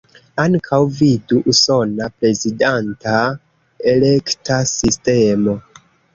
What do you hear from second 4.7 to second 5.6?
Sistemo.